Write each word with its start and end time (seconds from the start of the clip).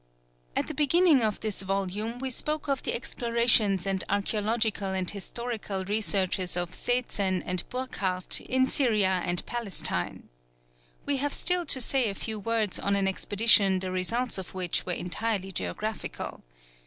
At 0.55 0.65
the 0.65 0.73
beginning 0.73 1.21
of 1.21 1.41
this 1.41 1.61
volume 1.61 2.17
we 2.17 2.31
spoke 2.31 2.67
of 2.67 2.81
the 2.81 2.95
explorations 2.95 3.85
and 3.85 4.03
archæological 4.09 4.97
and 4.97 5.07
historical 5.07 5.85
researches 5.85 6.57
of 6.57 6.71
Seetzen 6.71 7.43
and 7.45 7.63
Burckhardt 7.69 8.41
in 8.41 8.65
Syria 8.65 9.21
and 9.23 9.45
Palestine. 9.45 10.29
We 11.05 11.17
have 11.17 11.35
still 11.35 11.67
to 11.67 11.79
say 11.79 12.09
a 12.09 12.15
few 12.15 12.39
words 12.39 12.79
on 12.79 12.95
an 12.95 13.07
expedition 13.07 13.77
the 13.77 13.91
results 13.91 14.39
of 14.39 14.55
which 14.55 14.87
were 14.87 14.93
entirely 14.93 15.51
geographical. 15.51 16.41